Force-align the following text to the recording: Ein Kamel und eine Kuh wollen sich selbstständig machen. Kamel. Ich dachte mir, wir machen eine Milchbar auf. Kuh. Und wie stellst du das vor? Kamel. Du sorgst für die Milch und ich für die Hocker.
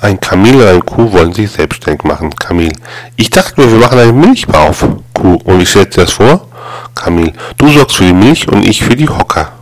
Ein 0.00 0.18
Kamel 0.18 0.54
und 0.56 0.66
eine 0.66 0.80
Kuh 0.80 1.12
wollen 1.12 1.32
sich 1.32 1.50
selbstständig 1.50 2.04
machen. 2.04 2.34
Kamel. 2.34 2.72
Ich 3.16 3.30
dachte 3.30 3.60
mir, 3.60 3.70
wir 3.70 3.78
machen 3.78 3.98
eine 3.98 4.12
Milchbar 4.12 4.70
auf. 4.70 4.86
Kuh. 5.14 5.34
Und 5.44 5.60
wie 5.60 5.66
stellst 5.66 5.96
du 5.96 6.00
das 6.02 6.12
vor? 6.12 6.48
Kamel. 6.94 7.32
Du 7.58 7.68
sorgst 7.68 7.96
für 7.96 8.04
die 8.04 8.12
Milch 8.12 8.48
und 8.48 8.66
ich 8.66 8.82
für 8.82 8.96
die 8.96 9.08
Hocker. 9.08 9.52